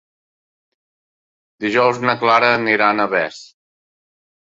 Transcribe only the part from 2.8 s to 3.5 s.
a Navès.